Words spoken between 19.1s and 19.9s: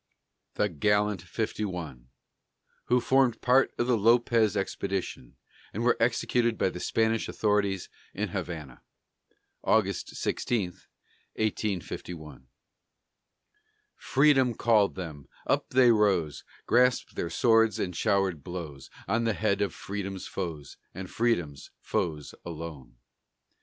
the heads of